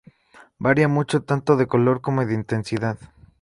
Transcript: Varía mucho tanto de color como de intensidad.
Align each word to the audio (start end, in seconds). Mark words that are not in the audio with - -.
Varía 0.57 0.87
mucho 0.87 1.21
tanto 1.21 1.55
de 1.57 1.67
color 1.67 2.01
como 2.01 2.25
de 2.25 2.33
intensidad. 2.33 2.97